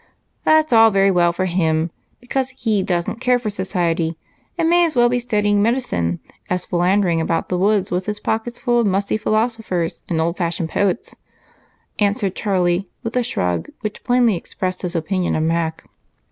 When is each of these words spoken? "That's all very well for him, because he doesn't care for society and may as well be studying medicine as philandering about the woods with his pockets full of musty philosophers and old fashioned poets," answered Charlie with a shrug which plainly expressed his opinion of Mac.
"That's 0.45 0.73
all 0.73 0.89
very 0.89 1.11
well 1.11 1.31
for 1.31 1.45
him, 1.45 1.91
because 2.19 2.49
he 2.57 2.81
doesn't 2.81 3.21
care 3.21 3.37
for 3.37 3.51
society 3.51 4.17
and 4.57 4.67
may 4.67 4.83
as 4.83 4.95
well 4.95 5.09
be 5.09 5.19
studying 5.19 5.61
medicine 5.61 6.19
as 6.49 6.65
philandering 6.65 7.21
about 7.21 7.49
the 7.49 7.57
woods 7.59 7.91
with 7.91 8.07
his 8.07 8.19
pockets 8.19 8.57
full 8.57 8.79
of 8.79 8.87
musty 8.87 9.15
philosophers 9.15 10.01
and 10.09 10.19
old 10.19 10.37
fashioned 10.37 10.69
poets," 10.71 11.13
answered 11.99 12.33
Charlie 12.35 12.89
with 13.03 13.15
a 13.15 13.21
shrug 13.21 13.69
which 13.81 14.03
plainly 14.03 14.35
expressed 14.35 14.81
his 14.81 14.95
opinion 14.95 15.35
of 15.35 15.43
Mac. 15.43 15.87